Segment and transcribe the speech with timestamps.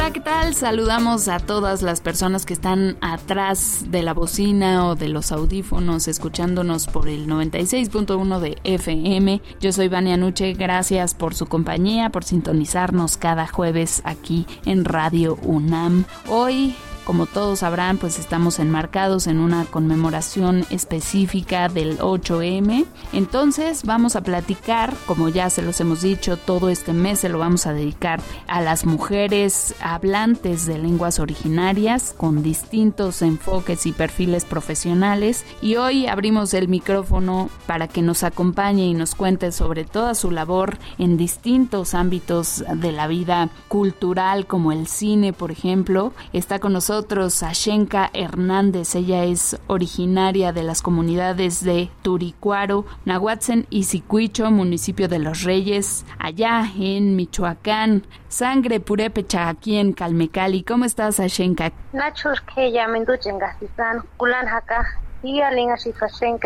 [0.00, 0.54] Hola, ¿qué tal?
[0.54, 6.08] Saludamos a todas las personas que están atrás de la bocina o de los audífonos
[6.08, 9.42] escuchándonos por el 96.1 de FM.
[9.60, 15.36] Yo soy Vania Nuche, gracias por su compañía, por sintonizarnos cada jueves aquí en Radio
[15.42, 16.06] UNAM.
[16.30, 16.74] Hoy
[17.10, 22.86] como todos sabrán, pues estamos enmarcados en una conmemoración específica del 8M.
[23.12, 27.40] Entonces vamos a platicar, como ya se los hemos dicho, todo este mes se lo
[27.40, 34.44] vamos a dedicar a las mujeres hablantes de lenguas originarias con distintos enfoques y perfiles
[34.44, 35.44] profesionales.
[35.60, 40.30] Y hoy abrimos el micrófono para que nos acompañe y nos cuente sobre toda su
[40.30, 46.12] labor en distintos ámbitos de la vida cultural, como el cine, por ejemplo.
[46.32, 46.99] Está con nosotros
[47.42, 48.94] Ashenka Hernández.
[48.94, 56.04] Ella es originaria de las comunidades de Turicuaro, Nahuatzen y Sicuicho, municipio de Los Reyes,
[56.18, 58.06] allá en Michoacán.
[58.28, 60.62] Sangre purépecha aquí en Calmecali.
[60.62, 61.72] ¿Cómo estás, Ashenka?
[61.92, 64.86] Nachur que ya menduchengasizan, kulan haka,
[65.22, 65.40] y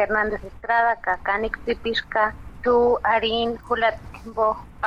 [0.02, 0.98] Hernández Estrada,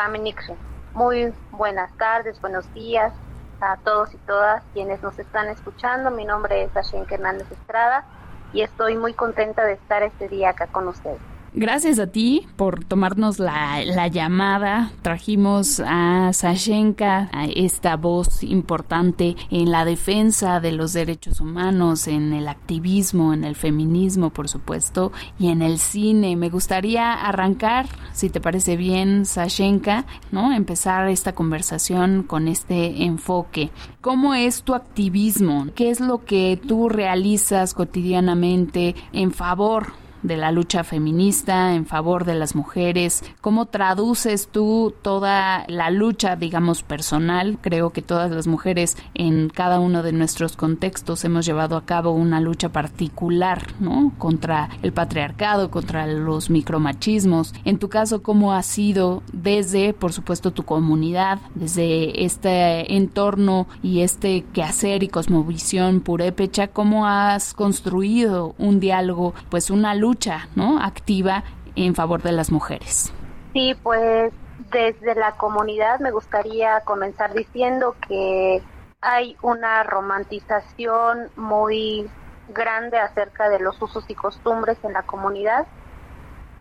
[0.03, 0.55] tu.
[0.93, 3.13] Muy buenas tardes, buenos días
[3.59, 6.11] a todos y todas quienes nos están escuchando.
[6.11, 8.05] Mi nombre es Ashenka Hernández Estrada
[8.53, 11.36] y estoy muy contenta de estar este día acá con ustedes.
[11.59, 14.91] Gracias a ti por tomarnos la, llamada.
[15.01, 22.31] Trajimos a Sashenka, a esta voz importante en la defensa de los derechos humanos, en
[22.33, 26.35] el activismo, en el feminismo, por supuesto, y en el cine.
[26.35, 30.53] Me gustaría arrancar, si te parece bien, Sashenka, ¿no?
[30.53, 33.71] Empezar esta conversación con este enfoque.
[33.99, 35.65] ¿Cómo es tu activismo?
[35.73, 42.25] ¿Qué es lo que tú realizas cotidianamente en favor de la lucha feminista en favor
[42.25, 43.23] de las mujeres.
[43.41, 47.57] ¿Cómo traduces tú toda la lucha, digamos, personal?
[47.61, 52.11] Creo que todas las mujeres en cada uno de nuestros contextos hemos llevado a cabo
[52.11, 54.13] una lucha particular, ¿no?
[54.17, 57.53] Contra el patriarcado, contra los micromachismos.
[57.65, 64.01] En tu caso, ¿cómo ha sido desde, por supuesto, tu comunidad, desde este entorno y
[64.01, 70.79] este quehacer y cosmovisión purépecha, cómo has construido un diálogo, pues una lucha lucha ¿no?
[70.81, 71.43] activa
[71.75, 73.13] en favor de las mujeres.
[73.53, 74.31] Sí, pues
[74.71, 78.61] desde la comunidad me gustaría comenzar diciendo que
[79.01, 82.09] hay una romantización muy
[82.49, 85.67] grande acerca de los usos y costumbres en la comunidad,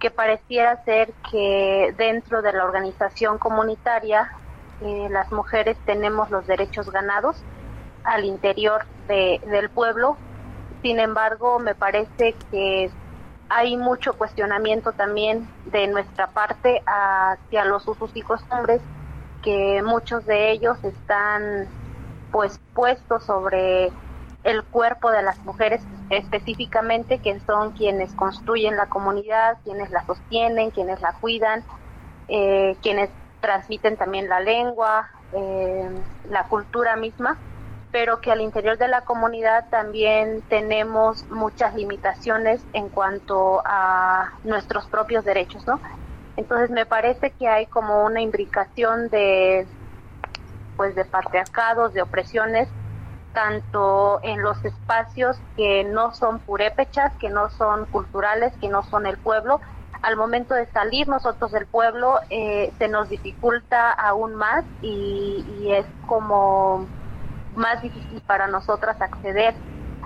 [0.01, 4.33] que pareciera ser que dentro de la organización comunitaria
[4.83, 7.37] eh, las mujeres tenemos los derechos ganados
[8.05, 10.17] al interior de, del pueblo.
[10.83, 12.91] Sin embargo, me parece que
[13.49, 18.83] hay mucho cuestionamiento también de nuestra parte hacia los usos y costumbres
[19.43, 21.71] que muchos de ellos están
[22.31, 23.93] pues puestos sobre
[24.43, 30.71] el cuerpo de las mujeres específicamente que son quienes construyen la comunidad, quienes la sostienen,
[30.71, 31.65] quienes la cuidan,
[32.29, 35.91] eh, quienes transmiten también la lengua, eh,
[36.25, 37.41] la cultura misma
[37.93, 44.87] pero que al interior de la comunidad también tenemos muchas limitaciones en cuanto a nuestros
[44.87, 45.81] propios derechos, ¿no?
[46.37, 49.67] Entonces me parece que hay como una imbricación de
[50.77, 52.69] pues de patriarcados, de opresiones,
[53.33, 59.07] tanto en los espacios que no son purépechas, que no son culturales, que no son
[59.07, 59.61] el pueblo.
[60.03, 65.73] Al momento de salir nosotros del pueblo eh, se nos dificulta aún más y, y
[65.73, 66.87] es como
[67.57, 69.55] más difícil para nosotras acceder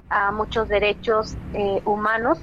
[0.08, 2.38] a muchos derechos eh, humanos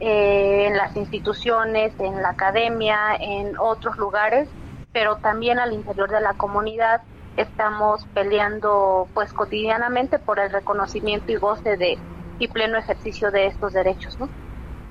[0.00, 4.48] eh, en las instituciones, en la academia, en otros lugares,
[4.92, 7.02] pero también al interior de la comunidad
[7.36, 11.98] estamos peleando pues cotidianamente por el reconocimiento y goce de
[12.38, 14.28] y pleno ejercicio de estos derechos, ¿no?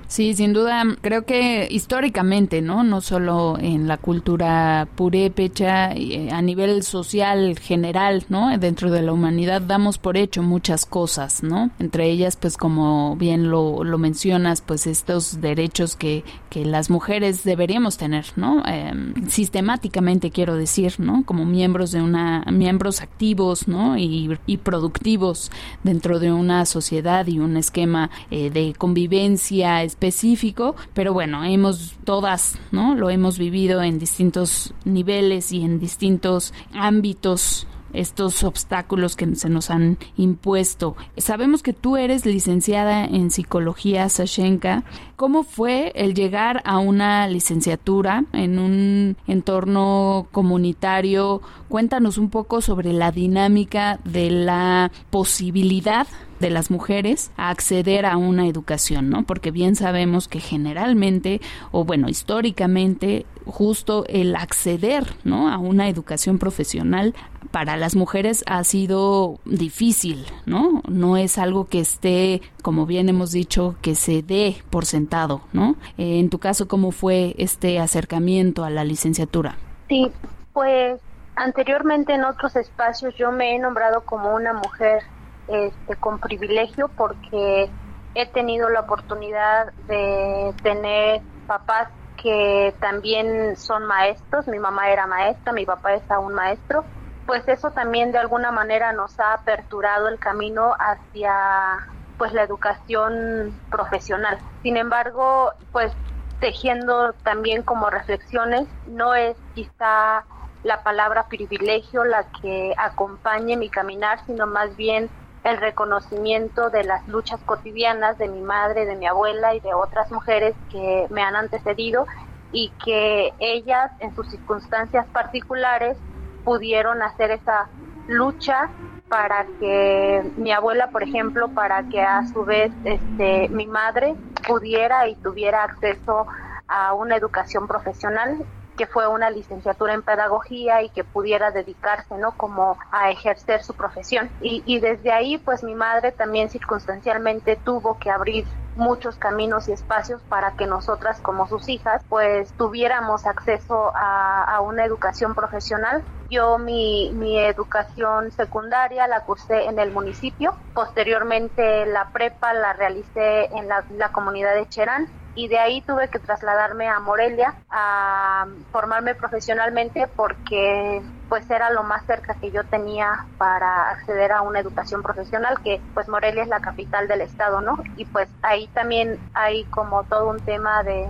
[0.08, 2.82] Sí, sin duda, creo que históricamente, ¿no?
[2.82, 8.56] No solo en la cultura purépecha, eh, a nivel social general, ¿no?
[8.56, 11.70] Dentro de la humanidad damos por hecho muchas cosas, ¿no?
[11.78, 17.44] Entre ellas, pues como bien lo, lo mencionas, pues estos derechos que, que las mujeres
[17.44, 18.62] deberíamos tener, ¿no?
[18.64, 21.22] Em, sistemáticamente quiero decir, ¿no?
[21.26, 23.98] Como miembros de una, miembros activos, ¿no?
[23.98, 25.52] Y, y productivos
[25.84, 32.56] dentro de una sociedad y un esquema eh, de convivencia específico, pero bueno, hemos todas,
[32.70, 32.94] ¿no?
[32.94, 39.70] Lo hemos vivido en distintos niveles y en distintos ámbitos estos obstáculos que se nos
[39.70, 40.94] han impuesto.
[41.16, 44.84] Sabemos que tú eres licenciada en psicología, Sashenka.
[45.18, 51.42] ¿Cómo fue el llegar a una licenciatura en un entorno comunitario?
[51.68, 56.06] Cuéntanos un poco sobre la dinámica de la posibilidad
[56.38, 59.24] de las mujeres a acceder a una educación, ¿no?
[59.24, 61.40] Porque bien sabemos que generalmente,
[61.72, 65.50] o bueno, históricamente, justo el acceder, ¿no?
[65.50, 67.14] A una educación profesional
[67.50, 70.82] para las mujeres ha sido difícil, ¿no?
[70.88, 75.07] No es algo que esté, como bien hemos dicho, que se dé por sentado,
[75.52, 75.76] ¿no?
[75.96, 79.56] Eh, en tu caso, ¿cómo fue este acercamiento a la licenciatura?
[79.88, 80.10] Sí,
[80.52, 81.00] pues
[81.36, 85.02] anteriormente en otros espacios yo me he nombrado como una mujer
[85.46, 87.70] este, con privilegio porque
[88.14, 91.88] he tenido la oportunidad de tener papás
[92.20, 96.84] que también son maestros, mi mamá era maestra, mi papá es aún maestro,
[97.26, 101.86] pues eso también de alguna manera nos ha aperturado el camino hacia
[102.18, 104.38] pues la educación profesional.
[104.62, 105.92] Sin embargo, pues
[106.40, 110.24] tejiendo también como reflexiones, no es quizá
[110.64, 115.08] la palabra privilegio la que acompañe mi caminar, sino más bien
[115.44, 120.10] el reconocimiento de las luchas cotidianas de mi madre, de mi abuela y de otras
[120.10, 122.06] mujeres que me han antecedido
[122.52, 125.96] y que ellas en sus circunstancias particulares
[126.44, 127.68] pudieron hacer esa
[128.06, 128.70] lucha
[129.08, 134.14] para que mi abuela, por ejemplo, para que a su vez este, mi madre
[134.46, 136.26] pudiera y tuviera acceso
[136.68, 138.36] a una educación profesional
[138.78, 142.32] que fue una licenciatura en pedagogía y que pudiera dedicarse, ¿no?
[142.32, 144.30] Como a ejercer su profesión.
[144.40, 148.46] Y, y desde ahí, pues mi madre también circunstancialmente tuvo que abrir
[148.78, 154.84] muchos caminos y espacios para que nosotras como sus hijas pues tuviéramos acceso a, una
[154.84, 156.02] educación profesional.
[156.30, 163.46] Yo mi, mi, educación secundaria la cursé en el municipio, posteriormente la prepa la realicé
[163.56, 165.08] en la, la comunidad de Cherán
[165.38, 171.84] y de ahí tuve que trasladarme a Morelia a formarme profesionalmente porque pues era lo
[171.84, 176.48] más cerca que yo tenía para acceder a una educación profesional que pues Morelia es
[176.48, 177.78] la capital del estado, ¿no?
[177.94, 181.08] Y pues ahí también hay como todo un tema de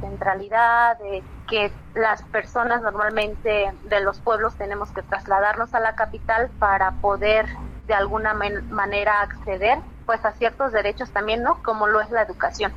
[0.00, 6.50] centralidad, de que las personas normalmente de los pueblos tenemos que trasladarnos a la capital
[6.58, 7.46] para poder
[7.86, 11.62] de alguna manera acceder pues a ciertos derechos también, ¿no?
[11.62, 12.72] Como lo es la educación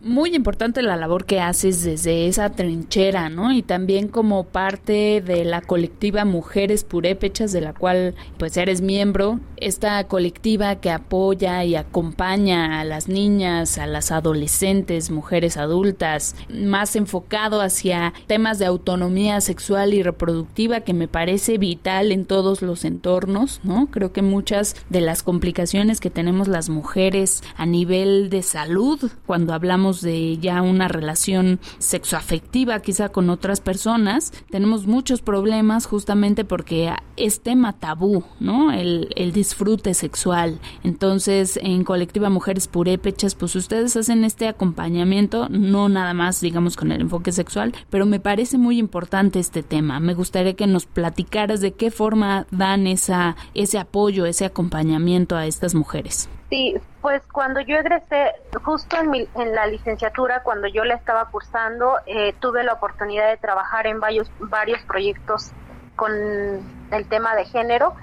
[0.00, 3.52] muy importante la labor que haces desde esa trinchera, ¿no?
[3.52, 9.40] Y también como parte de la colectiva Mujeres Purépechas, de la cual pues eres miembro,
[9.56, 16.96] esta colectiva que apoya y acompaña a las niñas, a las adolescentes, mujeres adultas, más
[16.96, 22.84] enfocado hacia temas de autonomía sexual y reproductiva que me parece vital en todos los
[22.84, 23.88] entornos, ¿no?
[23.90, 29.54] Creo que muchas de las complicaciones que tenemos las mujeres a nivel de salud cuando
[29.54, 36.92] hablamos de ya una relación sexoafectiva quizá con otras personas, tenemos muchos problemas justamente porque
[37.16, 38.72] es tema tabú, ¿no?
[38.72, 40.60] El, el disfrute sexual.
[40.82, 46.92] Entonces, en Colectiva Mujeres Purépechas, pues ustedes hacen este acompañamiento, no nada más, digamos, con
[46.92, 50.00] el enfoque sexual, pero me parece muy importante este tema.
[50.00, 55.46] Me gustaría que nos platicaras de qué forma dan esa, ese apoyo, ese acompañamiento a
[55.46, 56.28] estas mujeres.
[56.48, 58.32] Sí, pues cuando yo egresé,
[58.64, 63.28] justo en, mi, en la licenciatura, cuando yo la estaba cursando, eh, tuve la oportunidad
[63.28, 65.50] de trabajar en varios, varios proyectos
[65.96, 67.94] con el tema de género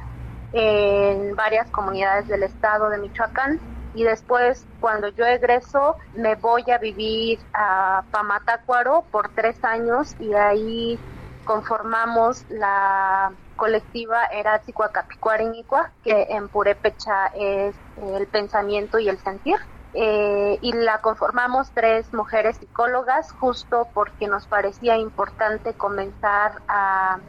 [0.53, 3.59] en varias comunidades del estado de Michoacán
[3.93, 10.33] y después cuando yo egreso me voy a vivir a Pamatácuaro por tres años y
[10.33, 10.99] ahí
[11.43, 13.31] conformamos la
[13.63, 17.73] colectiva era Capicuareñicua, que en Purépecha es
[18.17, 19.55] el pensamiento y el sentir.
[19.93, 27.19] Eh, y la conformamos tres mujeres psicólogas justo porque nos parecía importante comenzar a,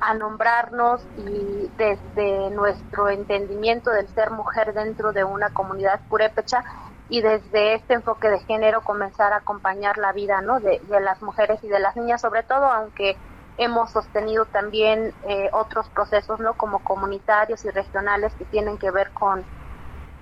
[0.00, 6.62] a nombrarnos y desde nuestro entendimiento del ser mujer dentro de una comunidad purépecha
[7.08, 10.60] y desde este enfoque de género comenzar a acompañar la vida ¿no?
[10.60, 13.16] de, las mujeres y de las niñas, sobre todo, aunque
[13.62, 19.10] hemos sostenido también eh, otros procesos no como comunitarios y regionales que tienen que ver
[19.12, 19.44] con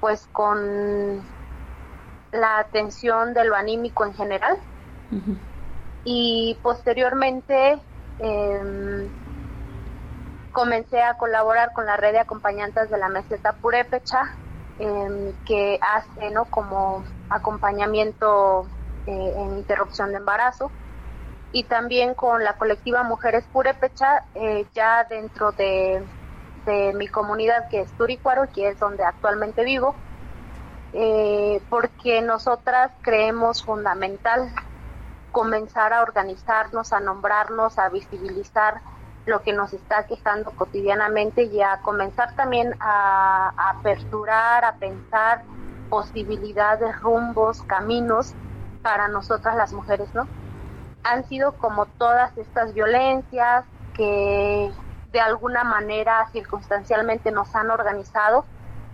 [0.01, 1.23] pues con
[2.33, 4.57] la atención de lo anímico en general.
[6.05, 7.79] Y posteriormente
[8.21, 9.09] eh,
[10.53, 14.23] comencé a colaborar con la red de acompañantes de la meseta Purépecha,
[14.79, 16.45] em, que hace ¿no?
[16.47, 18.67] como acompañamiento
[19.07, 20.71] eh, en interrupción de embarazo,
[21.53, 26.03] y también con la colectiva Mujeres Purépecha, eh, ya dentro de,
[26.95, 29.97] mi comunidad que es Turicuaro, que es donde actualmente vivo,
[30.93, 34.53] eh, porque nosotras creemos fundamental
[35.33, 38.81] comenzar a organizarnos, a nombrarnos, a visibilizar
[39.27, 45.43] lo que nos está quejando cotidianamente y a comenzar también a, aperturar, a pensar
[45.89, 48.35] posibilidades, rumbos, caminos
[48.83, 50.27] para nosotras las mujeres, ¿no?
[51.03, 53.65] Han sido como todas estas violencias
[53.95, 54.71] que
[55.13, 58.45] de alguna manera circunstancialmente nos han organizado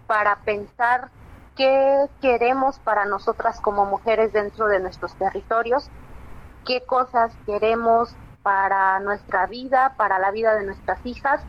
[0.07, 1.11] para pensar
[1.57, 5.91] qué queremos para nosotras como mujeres dentro de nuestros territorios,
[6.65, 11.43] qué cosas queremos para nuestra vida, para la vida de nuestras hijas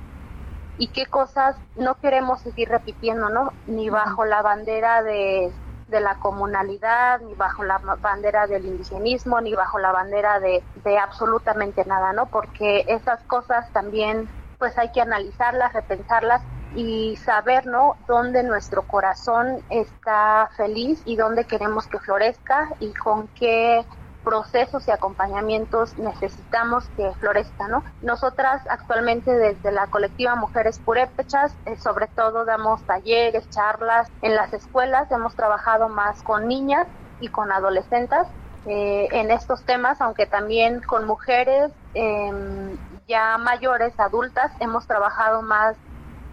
[0.77, 3.51] y qué cosas no queremos seguir repitiendo, ¿no?
[3.67, 5.51] Ni bajo la bandera de,
[5.87, 11.83] la comunalidad, ni bajo la bandera del indigenismo, ni bajo la bandera de, de absolutamente
[11.85, 12.29] nada, ¿no?
[12.29, 16.41] Porque esas cosas también pues hay que analizarlas, repensarlas
[16.71, 17.95] y saber, ¿no?
[18.07, 23.85] Dónde nuestro corazón está feliz y dónde queremos que florezca y con qué
[24.27, 27.81] procesos y acompañamientos necesitamos que florezca, ¿no?
[28.01, 34.51] Nosotras actualmente desde la colectiva Mujeres Purépechas, eh, sobre todo damos talleres, charlas en las
[34.51, 36.87] escuelas, hemos trabajado más con niñas
[37.21, 38.27] y con adolescentes
[38.65, 42.75] eh, en estos temas, aunque también con mujeres em,
[43.07, 45.77] ya mayores, adultas, hemos trabajado más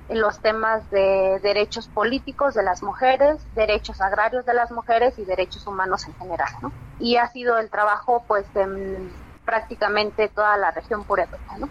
[0.08, 5.24] en los temas de derechos políticos de las mujeres, derechos agrarios de las mujeres y
[5.24, 6.74] derechos humanos en general, ¿no?
[6.98, 11.70] Y ha sido el trabajo, pues, en prácticamente toda la región purépecha, ¿no?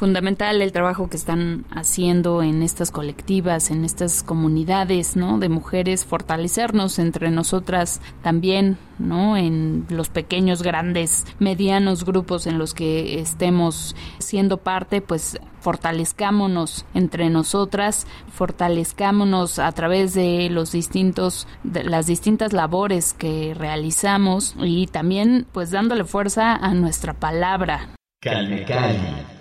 [0.00, 5.38] Fundamental el trabajo que están haciendo en estas colectivas, en estas comunidades, ¿no?
[5.38, 9.36] De mujeres, fortalecernos entre nosotras también, ¿no?
[9.36, 17.28] En los pequeños, grandes, medianos grupos en los que estemos siendo parte, pues fortalezcámonos entre
[17.28, 25.70] nosotras, fortalezcámonos a través de los distintos, las distintas labores que realizamos y también pues
[25.70, 27.90] dándole fuerza a nuestra palabra.
[28.22, 29.39] Cali, Cali.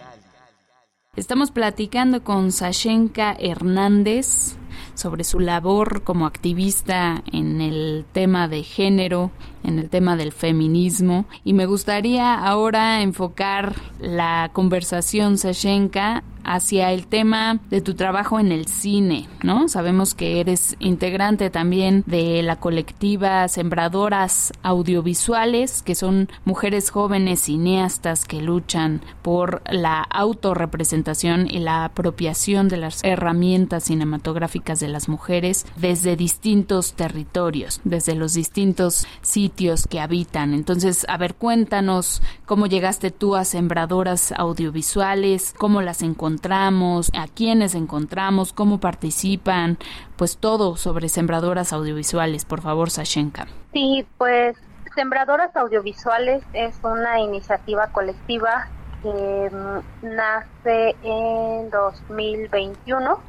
[1.19, 4.55] Estamos platicando con Sashenka Hernández
[4.93, 9.31] sobre su labor como activista en el tema de género,
[9.63, 11.25] en el tema del feminismo.
[11.43, 18.51] Y me gustaría ahora enfocar la conversación, Sashenka, hacia el tema de tu trabajo en
[18.51, 19.67] el cine, ¿no?
[19.67, 28.25] Sabemos que eres integrante también de la colectiva Sembradoras Audiovisuales, que son mujeres jóvenes cineastas
[28.25, 35.65] que luchan por la autorrepresentación y la apropiación de las herramientas cinematográficas de las mujeres
[35.77, 40.53] desde distintos territorios, desde los distintos sitios que habitan.
[40.53, 47.73] Entonces, a ver, cuéntanos cómo llegaste tú a Sembradoras Audiovisuales, cómo las encontramos, a quiénes
[47.73, 49.77] encontramos, cómo participan,
[50.17, 52.45] pues todo sobre Sembradoras Audiovisuales.
[52.45, 53.47] Por favor, Sashenka.
[53.71, 54.57] Sí, pues
[54.93, 58.67] Sembradoras Audiovisuales es una iniciativa colectiva
[59.01, 63.19] que mm, nace en 2021.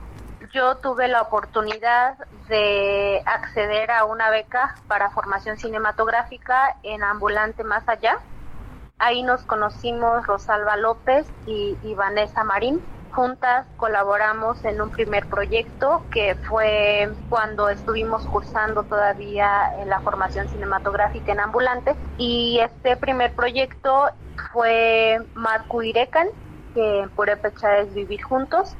[0.52, 7.88] Yo tuve la oportunidad de acceder a una beca para formación cinematográfica en Ambulante Más
[7.88, 8.18] Allá.
[8.98, 12.80] Ahí nos conocimos Rosalba López y, y Vanessa Marín.
[13.12, 20.48] Juntas colaboramos en un primer proyecto que fue cuando estuvimos cursando todavía en la formación
[20.48, 21.94] cinematográfica en ambulante.
[22.18, 24.10] Y este primer proyecto
[24.52, 26.26] fue Marco Irecan
[26.74, 28.76] que en Purepecha es Vivir Juntos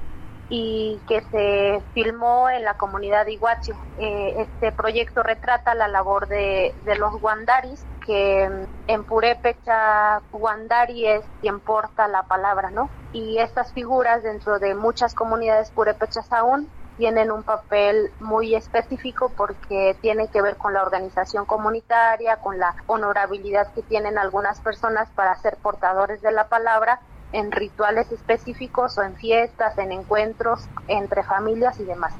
[0.50, 3.72] y que se filmó en la comunidad de Iguachi.
[3.98, 8.50] Eh, este proyecto retrata la labor de, de los guandaris, que
[8.88, 12.90] en Purépecha guandari es quien porta la palabra, ¿no?
[13.12, 19.96] Y estas figuras dentro de muchas comunidades purépechas aún tienen un papel muy específico porque
[20.02, 25.34] tiene que ver con la organización comunitaria, con la honorabilidad que tienen algunas personas para
[25.36, 27.00] ser portadores de la palabra
[27.32, 32.12] en rituales específicos o en fiestas, en encuentros entre familias y demás.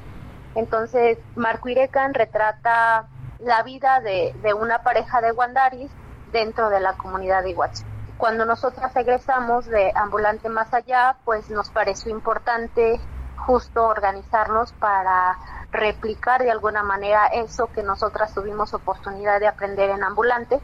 [0.55, 3.07] Entonces, Marco Irecan retrata
[3.39, 5.91] la vida de, de una pareja de Wandaris
[6.33, 7.83] dentro de la comunidad de Iguachi.
[8.19, 13.01] Cuando nosotras egresamos de Ambulante Más Allá, pues nos pareció importante
[13.37, 15.39] justo organizarnos para
[15.73, 20.61] replicar de alguna manera eso que nosotras tuvimos oportunidad de aprender en Ambulante,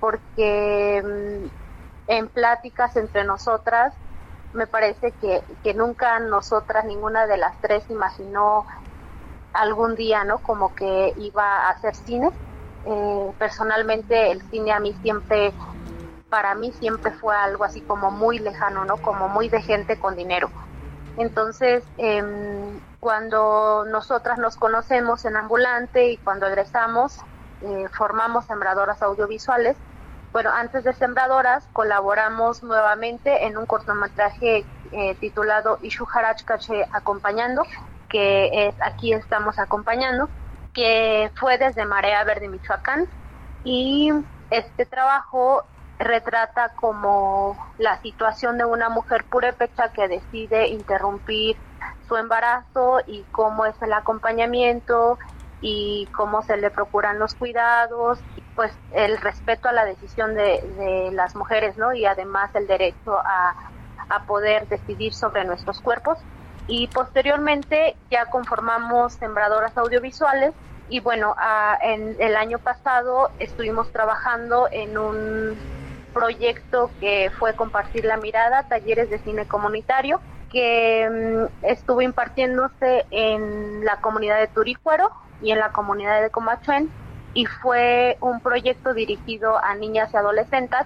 [0.00, 1.65] porque mm,
[2.08, 3.94] en pláticas entre nosotras
[4.52, 8.66] me parece que, que nunca nosotras, ninguna de las tres imaginó
[9.52, 10.38] algún día, ¿no?
[10.38, 12.30] Como que iba a hacer cine.
[12.86, 15.52] Eh, personalmente el cine a mí siempre
[16.30, 18.96] para mí siempre fue algo así como muy lejano, ¿no?
[18.96, 20.50] Como muy de gente con dinero.
[21.16, 27.16] Entonces, em, cuando nosotras nos conocemos en ambulante y cuando egresamos,
[27.62, 29.76] eh, formamos sembradoras audiovisuales.
[30.32, 37.62] Bueno, antes de sembradoras colaboramos nuevamente en un cortometraje eh, titulado Ishu Harachkache Acompañando,
[38.08, 40.28] que es Aquí estamos acompañando,
[40.74, 43.06] que fue desde Marea Verde, Michoacán.
[43.64, 44.12] Y
[44.50, 45.64] este trabajo
[45.98, 51.56] retrata como la situación de una mujer purépecha que decide interrumpir
[52.06, 55.18] su embarazo y cómo es el acompañamiento
[55.60, 58.20] y cómo se le procuran los cuidados,
[58.56, 61.92] pues el respeto a la decisión de, las mujeres, ¿no?
[61.92, 63.54] Y además el derecho a,
[64.08, 66.18] a poder decidir sobre nuestros cuerpos.
[66.66, 70.52] Y posteriormente ya conformamos sembradoras audiovisuales
[70.88, 71.34] y bueno,
[71.82, 75.56] en el año pasado estuvimos trabajando en un
[76.12, 80.20] proyecto que fue Compartir la Mirada, talleres de cine comunitario,
[80.50, 85.10] que mm, estuvo impartiéndose en la comunidad de Turícuaro
[85.42, 86.88] y en la comunidad de Comachuén
[87.36, 90.80] y fue un proyecto dirigido a niñas y adolescentes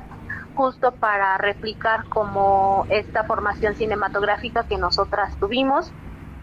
[0.56, 5.92] justo para replicar como esta formación cinematográfica que nosotras tuvimos,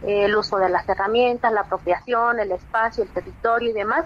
[0.06, 4.06] el uso de las herramientas, la apropiación, el espacio, el territorio y demás.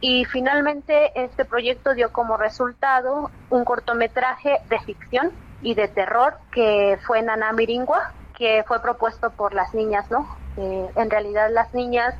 [0.00, 5.30] Y finalmente este proyecto dio como resultado un cortometraje de ficción
[5.62, 10.26] y de terror que fue Nana Miringua, que fue propuesto por las niñas, ¿no?
[10.56, 12.16] Eh, en realidad las niñas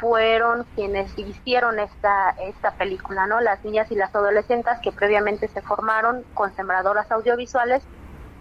[0.00, 3.40] fueron quienes hicieron esta, esta película, ¿no?
[3.40, 7.82] Las niñas y las adolescentes que previamente se formaron con sembradoras audiovisuales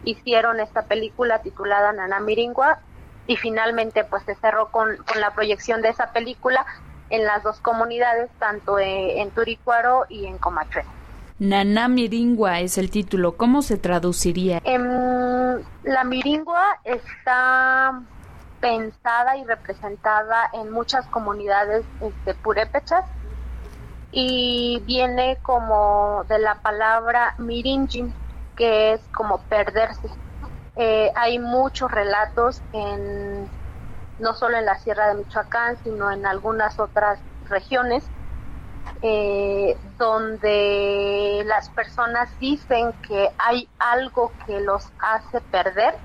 [0.03, 2.79] hicieron esta película titulada Nana Miringua
[3.27, 6.65] y finalmente pues se cerró con, con la proyección de esa película
[7.09, 10.83] en las dos comunidades, tanto eh, en Turicuaro y en Comachue.
[11.39, 13.37] Nana Miringua es el título.
[13.37, 14.61] ¿Cómo se traduciría?
[14.63, 18.01] la Miringua está
[18.63, 23.03] pensada y representada en muchas comunidades este, purépechas
[24.09, 28.13] y viene como de la palabra mirinjin,
[28.55, 30.07] que es como perderse.
[30.77, 33.49] Eh, hay muchos relatos en
[34.19, 38.05] no solo en la Sierra de Michoacán, sino en algunas otras regiones,
[39.01, 45.95] eh, donde las personas dicen que hay algo que los hace perder,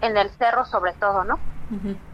[0.00, 1.40] en el cerro sobre todo, ¿no?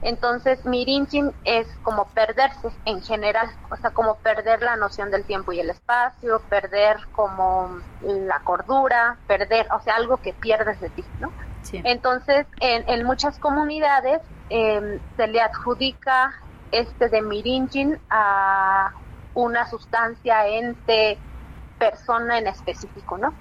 [0.02, 5.52] Entonces, Mirinjin es como perderse en general, o sea, como perder la noción del tiempo
[5.52, 11.04] y el espacio, perder como la cordura, perder, o sea, algo que pierdes de ti,
[11.20, 11.32] ¿no?
[11.72, 16.34] Entonces, en, en muchas comunidades Em, se le adjudica
[16.72, 18.90] este de miringin a
[19.34, 21.18] una sustancia, ente,
[21.78, 23.32] persona en específico, ¿no?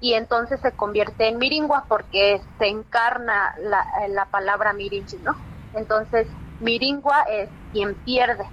[0.00, 5.36] Y entonces se convierte en miringua porque se encarna la, la palabra miringin, ¿no?
[5.72, 8.44] Entonces, miringua es quien pierde,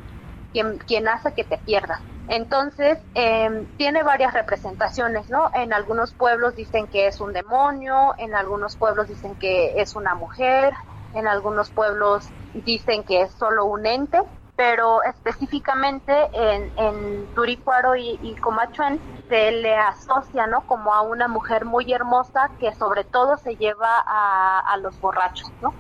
[0.52, 2.00] quien, quien hace que te pierdas.
[2.28, 5.50] Entonces, eh, tiene varias representaciones, ¿no?
[5.54, 10.16] En algunos pueblos dicen que es un demonio, en algunos pueblos dicen que es una
[10.16, 10.74] mujer,
[11.12, 14.20] en algunos pueblos dicen que es solo un ente,
[14.56, 18.36] pero específicamente en, en Turicuaro y, y
[19.28, 20.66] se le asocia ¿no?
[20.66, 25.76] como a una mujer muy hermosa que sobre todo se lleva a los borrachos, ¿no?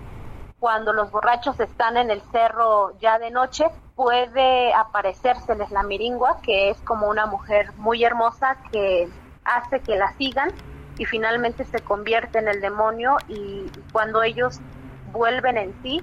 [0.64, 3.66] Cuando los borrachos están en el cerro ya de noche,
[3.98, 9.10] puede aparecérseles la miringua, que es como una mujer muy hermosa que
[9.44, 10.54] hace que la sigan
[10.98, 14.62] y finalmente se convierte en el demonio y cuando ellos
[15.08, 16.02] vuelven en sí,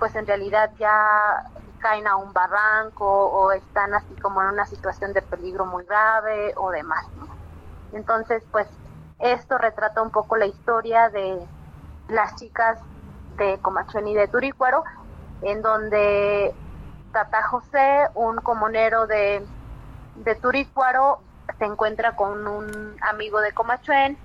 [0.00, 1.44] pues en realidad ya
[1.78, 6.54] caen a un barranco o están así como en una situación de peligro muy grave
[6.56, 7.06] o demás.
[7.92, 8.66] Entonces, pues
[9.20, 11.38] esto retrata un poco la historia de
[12.08, 12.80] las chicas
[13.36, 14.84] de Comachuen y de Turícuaro,
[15.42, 16.54] en donde
[17.12, 19.44] Tata José, un comunero de,
[20.16, 21.20] de Turícuaro,
[21.58, 24.16] se encuentra con un amigo de Comachuen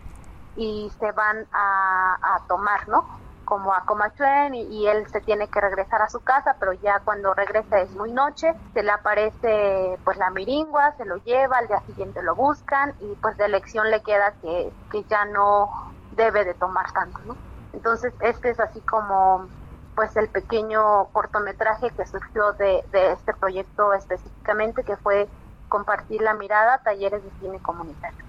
[0.55, 3.05] y se van a, a tomar, ¿no?
[3.47, 7.33] como a Comachuen y, él se tiene que regresar a su casa, pero ya cuando
[7.33, 11.79] regresa es muy noche, se le aparece pues la miringua, se lo lleva, al día
[11.87, 15.69] siguiente lo buscan y pues de elección le queda que, que ya no
[16.11, 17.37] debe de tomar tanto, ¿no?
[17.77, 19.51] Entonces este es así como
[19.95, 25.31] pues el pequeño cortometraje que surgió de, de este proyecto específicamente que fue
[25.67, 28.26] compartir la mirada, talleres de cine comunitario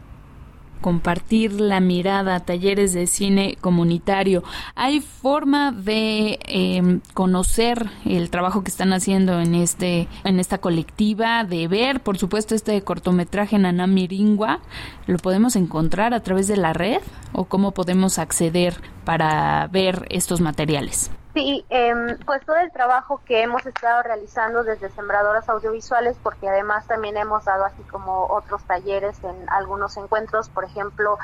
[0.80, 4.42] compartir la mirada, talleres de cine comunitario.
[4.74, 11.44] ¿Hay forma de em, conocer el trabajo que están haciendo en este en esta colectiva,
[11.44, 14.60] de ver, por supuesto, este cortometraje Nanamiringua?
[15.06, 17.00] ¿Lo podemos encontrar a través de la red
[17.32, 21.10] o cómo podemos acceder para ver estos materiales?
[21.38, 26.88] Sí, em, pues todo el trabajo que hemos estado realizando desde Sembradoras Audiovisuales, porque además
[26.88, 31.16] también hemos dado así como otros talleres en algunos encuentros, por ejemplo,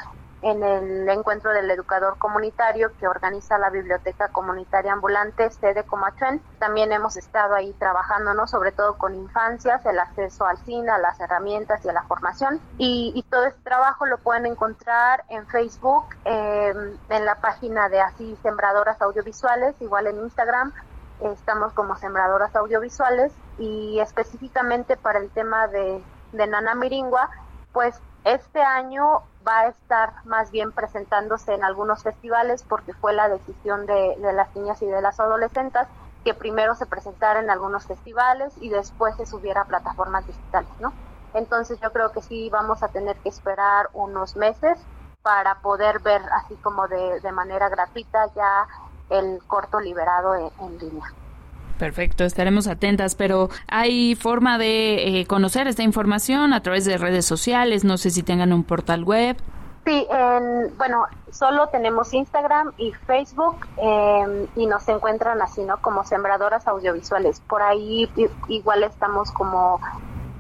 [0.44, 6.42] en el encuentro del educador comunitario que organiza la Biblioteca Comunitaria Ambulante sede Comachuen.
[6.58, 8.46] También hemos estado ahí trabajando, ¿no?
[8.46, 12.60] Sobre todo con infancias, el acceso al cine, a las herramientas y a la formación.
[12.76, 18.36] Y, todo este trabajo lo pueden encontrar en Facebook, em, en la página de así
[18.42, 20.72] Sembradoras Audiovisuales, igual en Instagram.
[21.20, 27.30] Estamos como Sembradoras Audiovisuales y específicamente para el tema de, de Nana Miringua,
[27.72, 33.28] pues este año va a estar más bien presentándose en algunos festivales porque fue la
[33.28, 35.86] decisión de, las niñas y de las adolescentes
[36.24, 40.94] que primero se presentara en algunos festivales y después se subiera a plataformas digitales, ¿no?
[41.34, 44.78] Entonces yo creo que sí vamos a tener que esperar unos meses
[45.22, 48.66] para poder ver así como de, manera gratuita ya
[49.10, 51.04] el corto liberado en línea.
[51.78, 57.26] Perfecto, estaremos atentas, pero ¿hay forma de eh, conocer esta información a través de redes
[57.26, 57.84] sociales?
[57.84, 59.36] No sé si tengan un portal web.
[59.84, 60.06] Sí,
[60.78, 65.76] bueno, solo tenemos Instagram y Facebook em, y nos encuentran así, ¿no?
[65.82, 67.40] Como sembradoras audiovisuales.
[67.40, 68.08] Por ahí
[68.48, 69.80] igual estamos como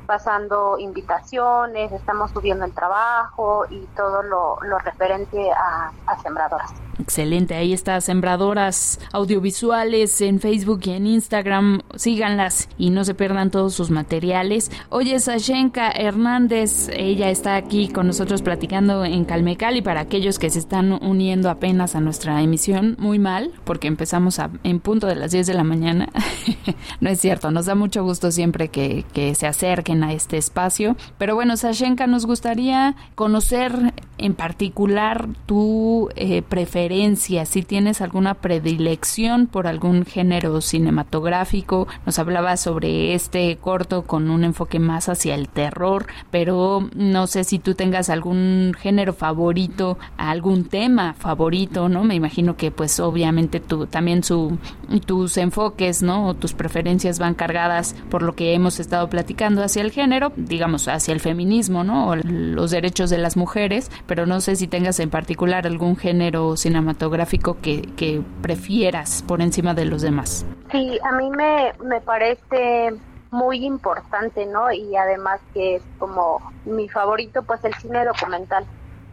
[0.06, 6.72] pasando invitaciones, estamos subiendo el trabajo y todo lo, referente a, a sembradoras.
[6.98, 11.80] Excelente, ahí está Sembradoras Audiovisuales en Facebook y en Instagram.
[11.96, 14.70] Síganlas y no se pierdan todos sus materiales.
[14.90, 20.50] Oye, Sashenka Hernández, ella está aquí con nosotros platicando en Calmecal y para aquellos que
[20.50, 25.16] se están uniendo apenas a nuestra emisión, muy mal, porque empezamos a, en punto de
[25.16, 26.08] las 10 de la mañana.
[27.00, 30.96] no es cierto, nos da mucho gusto siempre que, que se acerquen a este espacio.
[31.18, 39.46] Pero bueno, Sashenka, nos gustaría conocer en particular tu eh, preferencia si tienes alguna predilección
[39.46, 41.88] por algún género cinematográfico.
[42.06, 47.44] Nos hablaba sobre este corto con un enfoque más hacia el terror, pero no sé
[47.44, 52.04] si tú tengas algún género favorito, algún tema favorito, ¿no?
[52.04, 54.58] Me imagino que pues obviamente tú también su
[55.06, 56.28] tus enfoques, ¿no?
[56.28, 60.88] O tus preferencias van cargadas por lo que hemos estado platicando hacia el género, digamos
[60.88, 62.16] hacia el feminismo, ¿no?
[62.16, 66.84] Los derechos de las mujeres, pero no sé si tengas en particular algún género cinematográfico
[66.94, 70.44] cinematográfico que, prefieras por encima de los demás?
[70.70, 72.94] Sí, a mí me, me parece
[73.30, 74.70] muy importante, ¿no?
[74.72, 78.64] Y además que es como mi favorito, pues el cine documental.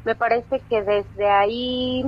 [0.05, 2.03] Me parece que desde ahí,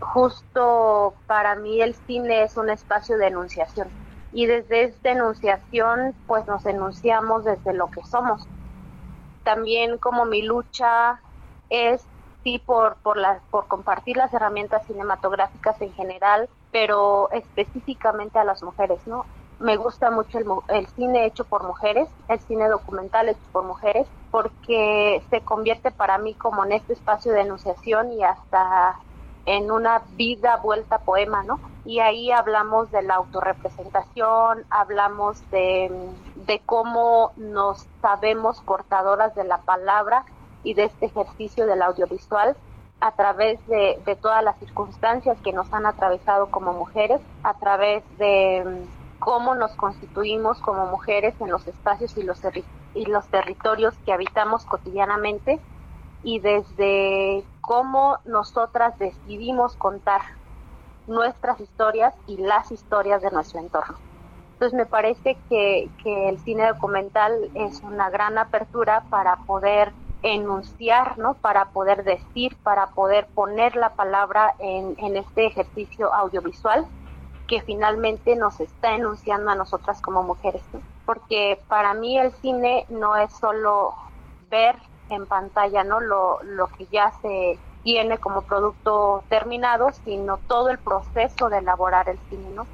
[0.00, 3.88] justo para mí el cine es un espacio de enunciación.
[4.32, 8.48] Y desde esta enunciación, pues nos enunciamos desde lo que somos.
[9.42, 11.20] También como mi lucha
[11.68, 12.08] es
[12.42, 13.18] sí por, por,
[13.50, 19.28] por compartir las herramientas cinematográficas en general, pero específicamente a las mujeres, ¿no?
[19.58, 24.08] Me gusta mucho el, el cine hecho por mujeres, el cine documental hecho por mujeres,
[24.30, 28.96] porque se convierte para mí como en este espacio de enunciación y hasta
[29.46, 31.58] en una vida vuelta poema, ¿no?
[31.84, 35.90] Y ahí hablamos de la autorrepresentación, hablamos de,
[36.46, 40.24] de cómo nos sabemos portadoras de la palabra
[40.62, 42.56] y de este ejercicio del audiovisual
[43.02, 48.62] a través de, todas las circunstancias que nos han atravesado como mujeres, a través de
[48.64, 52.40] mm, cómo nos constituimos como mujeres en los espacios y los,
[52.94, 55.58] y los territorios que habitamos cotidianamente
[56.22, 60.20] y desde cómo nosotras decidimos contar
[61.06, 63.96] nuestras historias y las historias de nuestro entorno.
[64.54, 71.18] Entonces me parece que, que el cine documental es una gran apertura para poder enunciar,
[71.18, 71.34] ¿no?
[71.34, 76.86] Para poder decir, para poder poner la palabra en, en este ejercicio audiovisual
[77.48, 80.62] que finalmente nos está enunciando a nosotras como mujeres.
[81.06, 83.94] Porque para mí el cine no es solo
[84.48, 84.76] ver
[85.08, 86.00] en pantalla, ¿no?
[86.00, 92.08] Lo, lo que ya se viene como producto terminado, sino todo el proceso de elaborar
[92.08, 92.66] el cine, ¿no?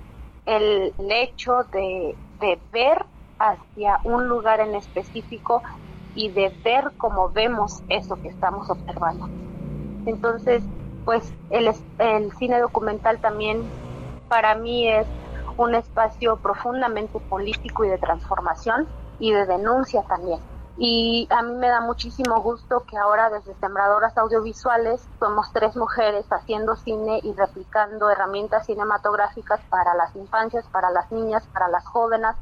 [0.45, 3.05] El, hecho de, de ver
[3.39, 5.63] hacia un lugar en específico
[6.15, 9.27] y de ver cómo vemos eso que estamos observando.
[10.07, 10.63] Entonces,
[11.05, 13.63] pues el, el cine documental también
[14.29, 15.07] para mí es
[15.57, 18.89] un espacio profundamente político y de transformación
[19.19, 20.41] y de denuncia también.
[20.81, 26.25] Y a mí me da muchísimo gusto que ahora desde Sembradoras Audiovisuales somos tres mujeres
[26.31, 32.37] haciendo cine y replicando herramientas cinematográficas para las infancias, para las niñas, para las jóvenes,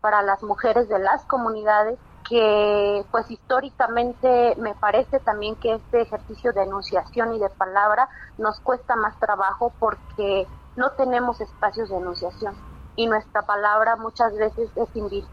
[0.00, 6.54] para las mujeres de las comunidades que pues históricamente me parece también que este ejercicio
[6.54, 12.54] de enunciación y de palabra nos cuesta más trabajo porque no tenemos espacios de enunciación
[12.96, 14.88] y nuestra palabra muchas veces es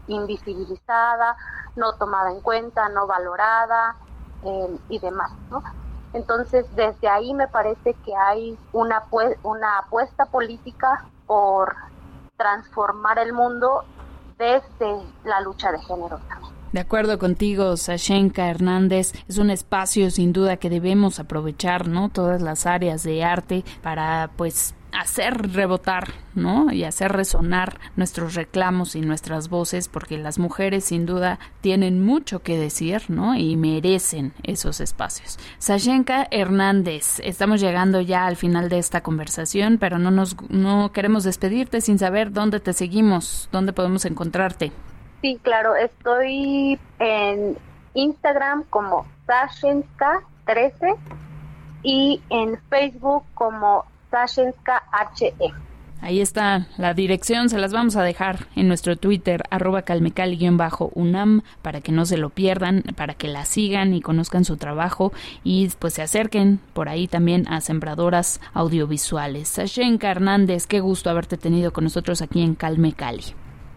[0.08, 1.36] invisibilizada,
[1.76, 3.96] no tomada en cuenta, no valorada
[4.44, 5.62] eh, y demás, ¿no?
[6.12, 9.02] Entonces, desde ahí me parece que hay una,
[9.42, 11.74] una apuesta política por
[12.36, 13.84] transformar el mundo
[14.38, 16.20] desde la lucha de género
[16.72, 22.08] De acuerdo contigo, Sashenka Hernández, es un espacio sin duda que debemos aprovechar, ¿no?
[22.08, 26.72] Todas las áreas de arte para, pues, hacer rebotar, ¿no?
[26.72, 32.42] Y hacer resonar nuestros reclamos y nuestras voces, porque las mujeres sin duda tienen mucho
[32.42, 33.34] que decir, ¿no?
[33.34, 35.38] Y merecen esos espacios.
[35.58, 41.24] Sashenka Hernández, estamos llegando ya al final de esta conversación, pero no nos no queremos
[41.24, 44.72] despedirte sin saber dónde te seguimos, dónde podemos encontrarte.
[45.22, 47.56] Sí, claro, estoy en
[47.94, 50.96] Instagram como Sashenka13
[51.82, 54.82] y en Facebook como Sashenska
[55.18, 55.52] HE.
[56.02, 61.80] Ahí está la dirección, se las vamos a dejar en nuestro Twitter, arroba calmecal-unam, para
[61.80, 65.12] que no se lo pierdan, para que la sigan y conozcan su trabajo
[65.44, 69.46] y pues se acerquen por ahí también a sembradoras audiovisuales.
[69.48, 73.22] Sashenka Hernández, qué gusto haberte tenido con nosotros aquí en Calme Cali.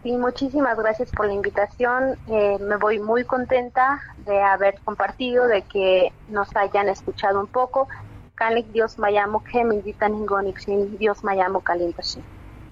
[0.02, 2.18] Sí, muchísimas gracias por la invitación.
[2.28, 7.88] Eh, me voy muy contenta de haber compartido, de que nos hayan escuchado un poco
[8.36, 10.14] kalik Dios mayamo que me invitan
[11.00, 12.26] Dios mayamo kalintashi.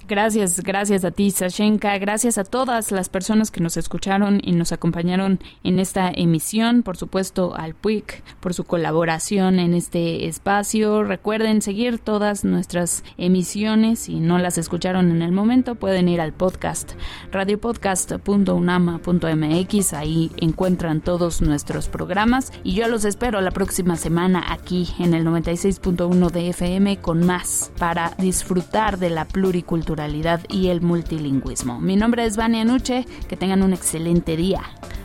[0.05, 1.97] Gracias, gracias a ti, Sashenka.
[1.97, 6.83] Gracias a todas las personas que nos escucharon y nos acompañaron en esta emisión.
[6.83, 11.03] Por supuesto, al PUIC por su colaboración en este espacio.
[11.03, 13.99] Recuerden seguir todas nuestras emisiones.
[13.99, 16.95] Si no las escucharon en el momento, pueden ir al podcast
[17.31, 19.93] radiopodcast.unama.mx.
[19.93, 22.51] Ahí encuentran todos nuestros programas.
[22.65, 27.71] Y yo los espero la próxima semana aquí en el 96.1 de FM con más
[27.77, 29.92] para disfrutar de la pluricultura
[30.49, 31.79] y el multilingüismo.
[31.79, 34.61] Mi nombre es Vania Nuche, que tengan un excelente día.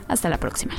[0.09, 0.74] Hasta la próxima.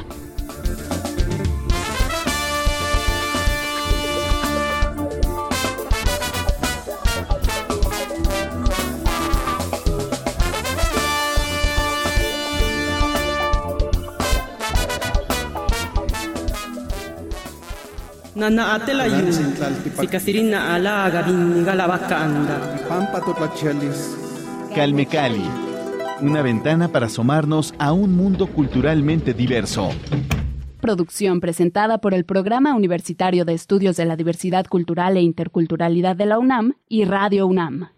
[18.39, 19.33] Nana atela yu,
[19.99, 22.55] sikasirina ala gabin galabacanda.
[24.73, 25.43] Calme Cali,
[26.21, 29.89] una ventana para asomarnos a un mundo culturalmente diverso.
[30.79, 36.25] Producción presentada por el Programa Universitario de Estudios de la Diversidad Cultural e Interculturalidad de
[36.25, 37.87] la UNAM y Radio UNAM.